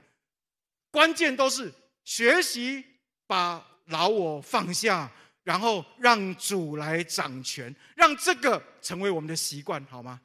[0.92, 2.86] 关键都是学习
[3.26, 10.22] 把老我放下，然后让主来掌权，让这个成为我们的习惯，好吗？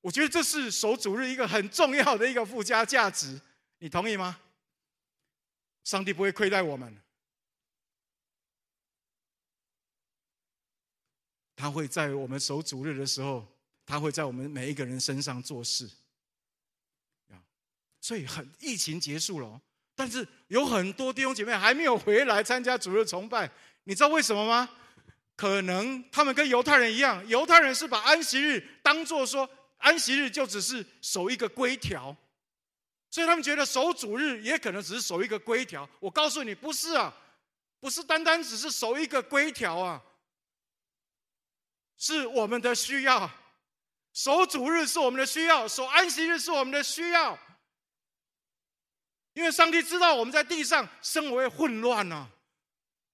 [0.00, 3.38] 我觉得这是守主日一个很重要的一个附加价值，
[3.80, 4.40] 你同意吗？
[5.84, 6.96] 上帝不会亏待我们，
[11.56, 13.46] 他会在我们守主日的时候，
[13.86, 15.88] 他会在我们每一个人身上做事。
[18.00, 19.60] 所以很疫情结束了，
[19.94, 23.50] 但是有很多弟兄姐妹还没有回来参加主日崇拜，
[23.84, 24.68] 你知道为什么吗？
[25.36, 29.48] 可能他们跟犹太人一样，犹太人是把安息日当做说。
[29.78, 32.16] 安息日就只是守一个规条，
[33.10, 35.86] 所以他们觉得守主日也可能只是守一个规条。
[36.00, 37.14] 我告诉你，不是啊，
[37.80, 40.02] 不是单单只是守一个规条啊，
[41.96, 43.30] 是我们的需要。
[44.12, 47.36] 守主日是我们的需要，守安息日是我们的需要，
[49.32, 52.30] 因为上帝知道我们在地上生活会混乱啊，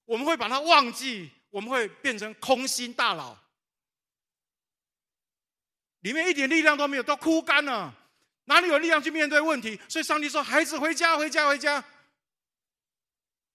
[0.04, 3.38] 我们会把它忘记，我们会变成空心大脑。
[6.00, 7.94] 里面一点力量都没有，都枯干了，
[8.44, 9.80] 哪里有力量去面对问题？
[9.88, 11.82] 所以上帝说：“孩子，回家，回家，回家。”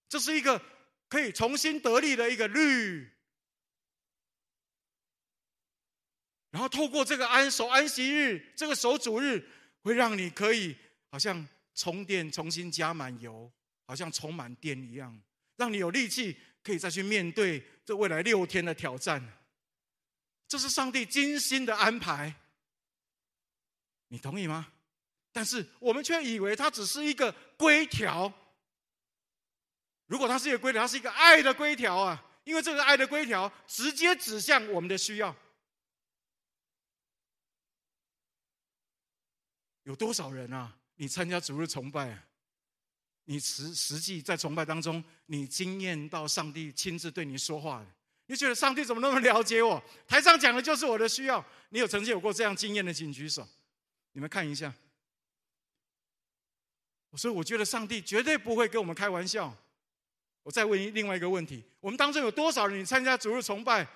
[0.08, 0.60] 这是一个
[1.08, 3.08] 可以重新得力的一个律。
[6.56, 9.46] 然后透过这个安守安息日，这个守主日，
[9.82, 10.74] 会让你可以
[11.10, 13.52] 好像充电，重新加满油，
[13.84, 15.20] 好像充满电一样，
[15.56, 19.22] 让你有力气可以再去面对这未来六天的挑战。
[20.48, 22.34] 这是上帝精心的安排，
[24.08, 24.66] 你同意吗？
[25.32, 28.32] 但是我们却以为它只是一个规条。
[30.06, 32.24] 如果它是一个规条，它是一个爱的规条啊！
[32.44, 35.36] 因为这个爱的规条直接指向我们的需要。
[39.86, 40.76] 有多少人啊？
[40.96, 42.18] 你参加主日崇拜？
[43.24, 47.84] 你实实际在崇拜当中，你经验到上帝亲自对你说话。
[48.26, 49.80] 你觉得上帝怎么那么了解我？
[50.08, 51.44] 台上讲的就是我的需要。
[51.68, 53.46] 你有曾经有过这样经验的，请举手。
[54.12, 54.74] 你们看一下。
[57.16, 59.56] 所以我觉得上帝绝对不会跟我们开玩笑。
[60.42, 63.88] 我再问另外一个问题：我们当中有多少人，参加主日崇拜，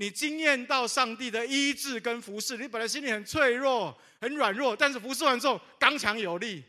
[0.00, 2.56] 你经验到上帝的医治跟服侍？
[2.56, 6.62] 你本来心里很脆弱、很软弱，但是服侍完之后刚强有力，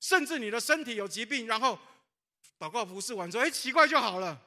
[0.00, 1.78] 甚至你的身体有疾病，然后
[2.58, 4.38] 祷告服侍完之后，哎，奇怪就好了。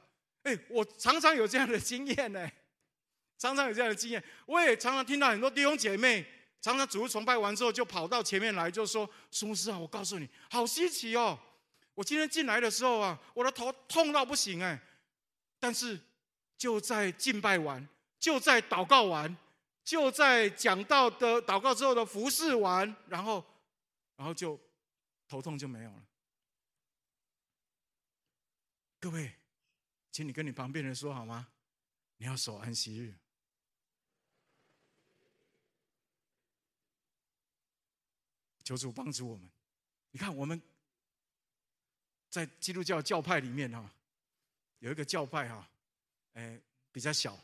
[0.44, 2.48] 哎，我常常有这样的经验呢，
[3.36, 4.22] 常常有这样的经验。
[4.46, 6.24] 我也常常听到很多弟兄姐妹，
[6.60, 11.36] 常常主日崇拜完之后，就跑到前面来，就说：“苏牧师啊，我告诉你，好稀奇哦！
[11.96, 14.80] 我今天进来的时候啊，我的头痛到不行哎，
[15.58, 15.98] 但是
[16.56, 17.84] 就在敬拜完，
[18.18, 19.36] 就在祷告完，
[19.84, 23.44] 就在讲道的祷告之后的服侍完，然后
[24.16, 24.58] 然后就
[25.26, 26.06] 头痛就没有了。
[29.00, 29.32] 各位，
[30.10, 31.48] 请你跟你旁边人说好吗？
[32.16, 33.14] 你要守安息日。
[38.64, 39.48] 求主帮助我们。
[40.10, 40.60] 你看，我们
[42.28, 43.90] 在基督教教派里面哈，
[44.80, 45.70] 有一个教派哈，
[46.34, 47.38] 哎，比较小，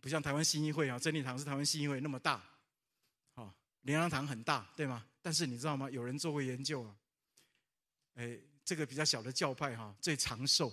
[0.00, 2.42] 不像台湾信义会啊，真理堂是台湾信义会那么大，
[3.34, 5.04] 好，灵粮堂很大，对吗？
[5.20, 5.90] 但是你知道吗？
[5.90, 6.96] 有人做过研究啊，
[8.14, 10.72] 哎，这个比较小的教派哈，最长寿。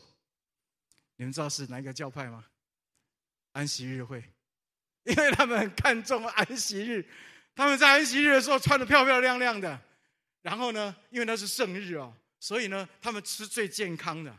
[1.18, 2.46] 你们知道是哪一个教派吗？
[3.54, 4.22] 安息日会，
[5.06, 7.10] 因为他们很看重安息日。
[7.56, 9.82] 他们在安息日的时候穿的漂漂亮亮的，
[10.42, 14.38] 然后呢，因为那是圣日哦，所以呢，他们吃最健康的，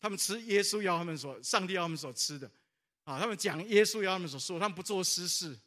[0.00, 2.50] 他们吃耶稣要他们所、上帝要他们所吃的，
[3.08, 5.58] 啊，他们讲耶稣要他们所说，他们不做私事，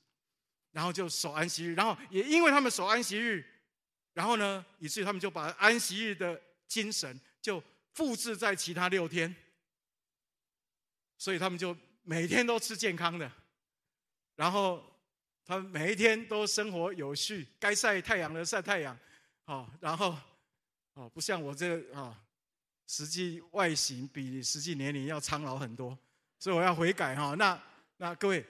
[0.71, 3.43] 然后就守安息日，然后也因为他们守安息日，
[4.13, 9.36] 然后呢，以至于他们就把安息日的精神就复制在其他六天，
[11.17, 13.32] 所以他们就每天都吃健康的，
[14.36, 14.88] 然后。
[15.43, 18.97] 他们每一天都生活有序，该晒太阳的晒太阳，
[19.43, 20.15] 好，然后，
[20.93, 22.17] 哦，不像我这个啊，
[22.88, 25.97] 实际外形比实际年龄要苍老很多，
[26.41, 27.36] 所以我要悔改哈。
[27.36, 27.63] 那
[27.97, 28.43] 那各位，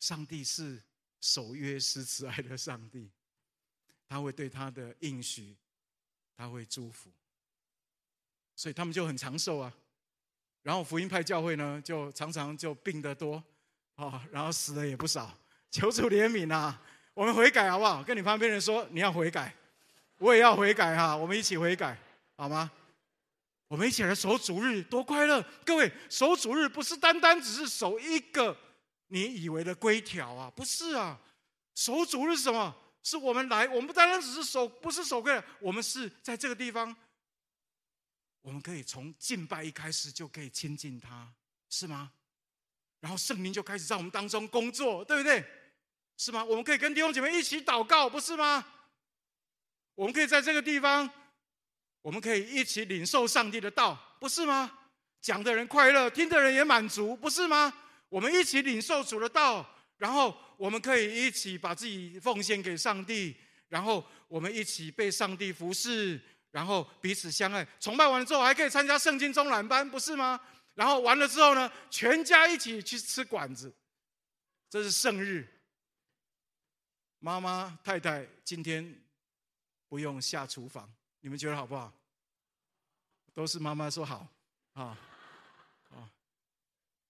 [0.00, 0.82] 上帝是
[1.20, 3.10] 守约施慈爱的上帝，
[4.08, 5.54] 他会对他的应许，
[6.34, 7.10] 他会祝福，
[8.56, 9.70] 所以他们就很长寿啊。
[10.62, 13.44] 然后福音派教会呢，就常常就病得多，
[13.96, 15.38] 啊，然后死的也不少。
[15.70, 16.80] 求主怜悯啊！
[17.12, 18.02] 我们悔改好不好？
[18.02, 19.54] 跟你旁边人说，你要悔改，
[20.16, 21.98] 我也要悔改哈，我们一起悔改，
[22.36, 22.72] 好吗？
[23.68, 25.42] 我们一起来守主日，多快乐！
[25.64, 28.56] 各位，守主日不是单单只是守一个
[29.08, 31.18] 你以为的规条啊，不是啊。
[31.74, 32.74] 守主日是什么？
[33.02, 36.94] 是我们来，我们不单单只是守，不是守规条，我们是在这个地方。
[38.42, 41.32] 我们可以从敬拜一开始就可以亲近他，
[41.70, 42.12] 是吗？
[43.00, 45.44] 然后圣灵就开始在我们当中工作，对不对？
[46.16, 46.44] 是吗？
[46.44, 48.64] 我们可以跟弟兄姐妹一起祷告，不是吗？
[49.94, 51.10] 我们可以在这个地方，
[52.04, 54.70] 我们可以一起领受上帝的道，不是吗？
[55.22, 57.72] 讲的人快乐，听的人也满足，不是吗？
[58.10, 63.34] 我们一起领受主的道，然后我们可以一起把自己奉献给上帝，
[63.70, 66.20] 然后我们一起被上帝服侍。
[66.50, 70.38] 然后彼此相爱，崇拜完了之后还可以参加圣经中览班，不是吗？
[70.74, 73.74] 然后完了之后呢，全家一起去吃馆子，
[74.68, 75.48] 这是圣日。
[77.18, 79.02] 妈妈太太今天
[79.88, 80.92] 不用下厨房，
[81.24, 81.90] 你们觉得好不好？
[83.32, 84.28] 都是妈妈说好
[84.74, 84.98] 啊
[85.88, 86.12] 啊！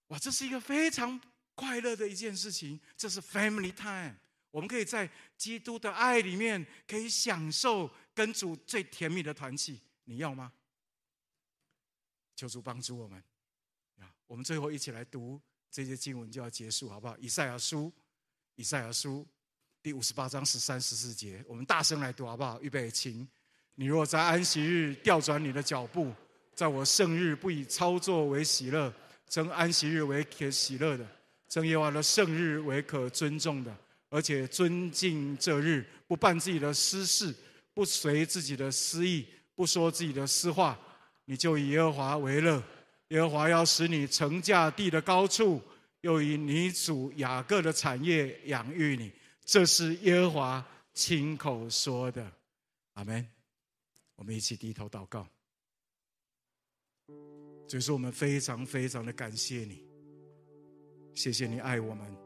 [0.07, 1.21] 哇，这是一个非常
[1.57, 4.15] 快乐的一件事情，这是 family time，
[4.53, 7.91] 我们可以在基督的爱里面可以享受。
[8.15, 10.53] 跟主最甜蜜的团契，你要吗？
[12.37, 13.21] 求主帮助我们。
[14.29, 17.19] 我们最后一起来读这些经文就要结束，好不好？
[17.19, 17.93] 以赛亚书，
[18.55, 19.27] 以赛亚书
[19.83, 22.63] 第五十八章十三十四节，我们大声来读，好不好？
[22.63, 23.29] 预备，请。
[23.75, 26.13] 你若在安息日调转你的脚步，
[26.55, 28.93] 在我圣日不以操作为喜乐，
[29.29, 31.07] 称安息日为可喜乐的，
[31.49, 33.77] 称耶和华的圣日为可尊重的，
[34.09, 37.35] 而且尊敬这日，不办自己的私事。
[37.77, 40.79] 不随自己的私意，不说自己的私话，
[41.25, 42.63] 你就以耶和华为乐。
[43.09, 45.61] 耶和华要使你乘驾地的高处，
[46.03, 49.11] 又以你主雅各的产业养育你。
[49.45, 52.25] 这是耶和华亲口说的。
[52.93, 53.34] 阿门。
[54.17, 55.27] 我们一起低头祷告。
[57.69, 59.85] 所以说，我们非常非常的感谢你，
[61.15, 62.17] 谢谢你爱我们，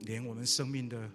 [0.00, 1.10] 连我们生命的。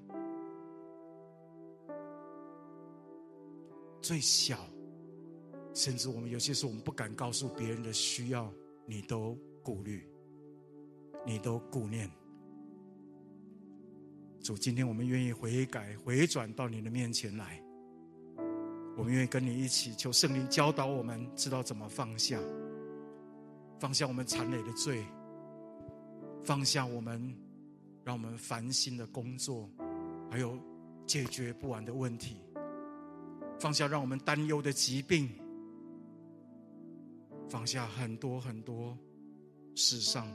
[4.02, 4.70] 最小，
[5.74, 8.54] 甚至我们有些时候我们不敢告诉别人的需要，
[8.86, 10.08] 你都顾虑，
[11.26, 12.08] 你都顾念。
[14.43, 17.60] 主，今天我们愿意悔改、回转到你的面前来，
[18.98, 22.39] 我们愿意跟你一起求圣灵教导我们，知道怎么放下，
[23.80, 25.06] 放下我们缠累的罪，
[26.43, 27.36] 放下我们
[28.04, 29.70] 让我们烦心的工作，
[30.32, 30.58] 还有
[31.06, 32.38] 解决不完的问题。
[33.60, 35.30] 放下让我们担忧的疾病，
[37.50, 38.98] 放下很多很多
[39.76, 40.28] 世上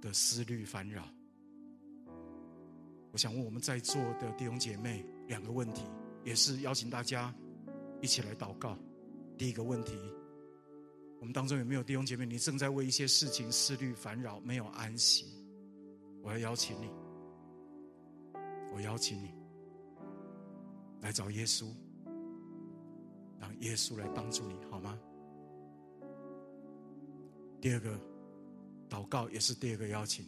[0.00, 1.04] 的思虑烦扰。
[3.12, 5.82] 我想问我们在座的弟兄姐妹两个问题，
[6.26, 7.32] 也是邀请大家
[8.02, 8.76] 一起来祷告。
[9.38, 9.96] 第一个问题，
[11.20, 15.26] 我们当中有没有弟兄姐妹，你正在为一些事情思虑烦扰，没有安息？
[16.22, 16.90] 我要邀请你，
[18.74, 19.30] 我邀请你
[21.00, 21.72] 来找耶稣，
[23.38, 24.98] 让耶稣来帮助你，好吗？
[27.60, 27.96] 第二个
[28.90, 30.26] 祷告也是第二个邀请，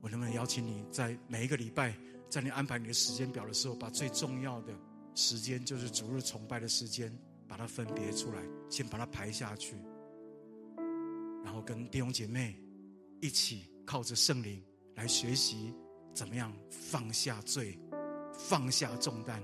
[0.00, 1.94] 我能不能邀请你在每一个礼拜，
[2.28, 4.72] 在你安排你的时间表的时候，把最重要的
[5.14, 7.12] 时间，就是主日崇拜的时间，
[7.46, 9.76] 把它分别出来，先把它排下去，
[11.42, 12.60] 然后跟弟兄姐妹
[13.20, 14.62] 一起靠着圣灵
[14.94, 15.74] 来学习
[16.14, 17.78] 怎么样放下罪，
[18.32, 19.42] 放下重担，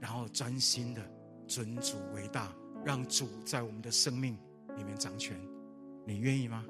[0.00, 1.02] 然后专心的
[1.48, 2.54] 尊主为大，
[2.84, 4.38] 让主在我们的生命
[4.76, 5.36] 里面掌权。
[6.06, 6.64] 你愿意吗？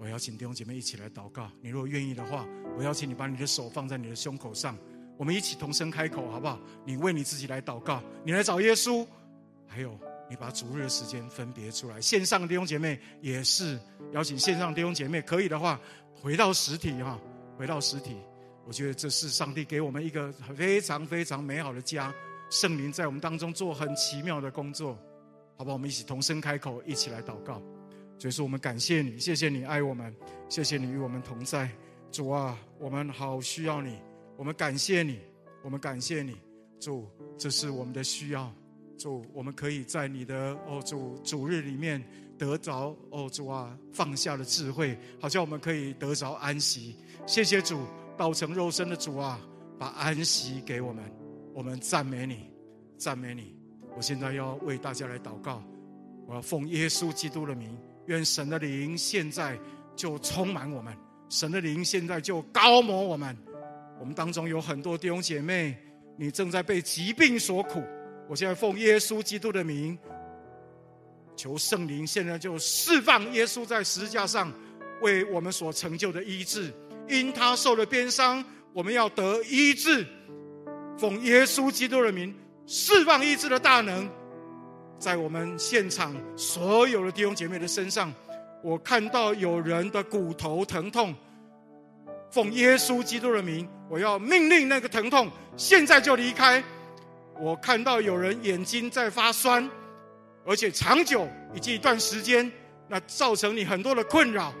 [0.00, 1.50] 我邀请弟兄姐妹一起来祷告。
[1.60, 4.74] 你如果愿意的话，我邀请你把你的手放在你的胸口上，
[5.18, 6.58] 我们一起同声开口，好不好？
[6.86, 9.06] 你为你自己来祷告，你来找耶稣，
[9.66, 9.94] 还有
[10.30, 12.00] 你把主日的时间分别出来。
[12.00, 13.78] 线上的弟兄姐妹也是
[14.12, 15.78] 邀请线上弟兄姐妹，可以的话
[16.14, 17.20] 回到实体哈，
[17.58, 18.16] 回到实体。
[18.64, 22.10] 我觉得这是上帝给我们一个非常非常美好的家，
[22.48, 24.96] 圣灵在我们当中做很奇妙的工作，
[25.58, 25.74] 好不好？
[25.74, 27.60] 我们一起同声开口，一起来祷告。
[28.20, 30.14] 所以说，我们感谢你，谢谢你爱我们，
[30.50, 31.70] 谢谢你与我们同在，
[32.12, 33.96] 主啊，我们好需要你，
[34.36, 35.18] 我们感谢你，
[35.64, 36.36] 我们感谢你，
[36.78, 37.08] 主，
[37.38, 38.52] 这是我们的需要，
[38.98, 42.04] 主，我们可以在你的哦主主日里面
[42.36, 46.94] 得着哦主啊放下的智慧，好像我们可以得着安息，
[47.26, 47.86] 谢谢主，
[48.18, 49.40] 道成肉身的主啊，
[49.78, 51.02] 把安息给我们，
[51.54, 52.50] 我们赞美你，
[52.98, 53.56] 赞美你，
[53.96, 55.62] 我现在要为大家来祷告，
[56.26, 57.74] 我要奉耶稣基督的名。
[58.10, 59.56] 愿神的灵现在
[59.94, 60.92] 就充满我们，
[61.28, 63.36] 神的灵现在就膏抹我们。
[64.00, 65.76] 我们当中有很多弟兄姐妹，
[66.18, 67.84] 你正在被疾病所苦。
[68.28, 69.96] 我现在奉耶稣基督的名，
[71.36, 74.52] 求圣灵现在就释放耶稣在十字架上
[75.02, 76.72] 为我们所成就的医治。
[77.08, 80.04] 因他受了鞭伤，我们要得医治。
[80.98, 82.34] 奉耶稣基督的名，
[82.66, 84.10] 释放医治的大能。
[85.00, 88.12] 在我们现场所有的弟兄姐妹的身上，
[88.62, 91.14] 我看到有人的骨头疼痛。
[92.30, 96.62] 奉耶稣基督的名，我要命令那个疼痛现在就离开。
[97.40, 99.66] 我看到有人眼睛在发酸，
[100.44, 102.52] 而且长久以及一段时间，
[102.86, 104.52] 那造成你很多的困扰，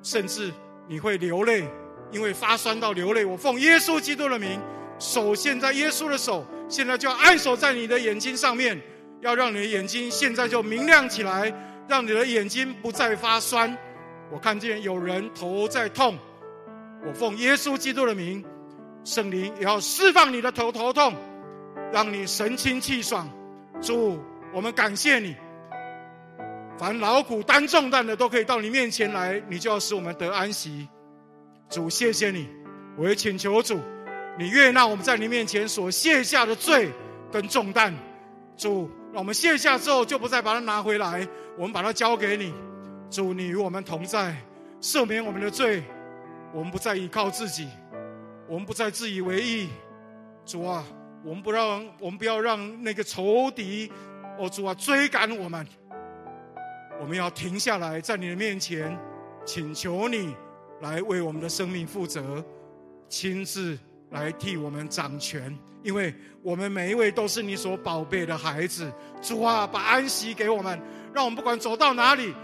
[0.00, 0.52] 甚至
[0.86, 1.64] 你会流泪，
[2.12, 3.24] 因为发酸到流泪。
[3.24, 4.60] 我奉耶稣基督的名，
[5.00, 8.80] 手现在耶稣的手现在就要按手在你的眼睛上面。
[9.20, 11.52] 要让你的眼睛现在就明亮起来，
[11.88, 13.76] 让你的眼睛不再发酸。
[14.32, 16.16] 我看见有人头在痛，
[17.06, 18.44] 我奉耶稣基督的名，
[19.04, 21.14] 圣灵也要释放你的头头痛，
[21.92, 23.28] 让你神清气爽。
[23.80, 24.18] 主，
[24.54, 25.36] 我们感谢你。
[26.78, 30.88] 凡劳苦担重担的都可以到你面前来，你就要使我们得安息。
[31.68, 32.48] 主，谢谢你。
[32.96, 33.80] 我也请求主，
[34.38, 36.90] 你悦纳我们在你面前所卸下的罪
[37.30, 37.94] 跟重担。
[38.56, 38.90] 主。
[39.12, 41.26] 让我们卸下之后，就不再把它拿回来。
[41.56, 42.54] 我们把它交给你，
[43.10, 44.36] 主，你与我们同在，
[44.80, 45.82] 赦免我们的罪。
[46.52, 47.68] 我们不再依靠自己，
[48.48, 49.68] 我们不再自以为意。
[50.44, 50.84] 主啊，
[51.24, 53.92] 我们不让，我们不要让那个仇敌，
[54.38, 55.66] 哦，主啊，追赶我们。
[57.00, 58.98] 我们要停下来，在你的面前，
[59.44, 60.34] 请求你
[60.80, 62.44] 来为我们的生命负责，
[63.08, 63.78] 亲自
[64.10, 65.56] 来替我们掌权。
[65.82, 68.92] 因为我们每一位都是你所宝贝的孩子，
[69.22, 70.78] 主啊，把安息给我们，
[71.14, 72.34] 让我们不管走到哪里，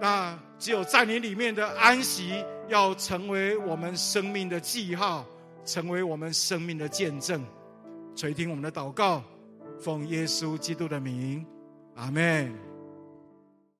[0.00, 5.24] 那只有在你里面的安息，要成为我们生命的记号，
[5.64, 7.44] 成为我们生命的见证。
[8.16, 9.22] 垂听我们的祷告，
[9.80, 11.46] 奉耶稣基督的名，
[11.94, 12.71] 阿门。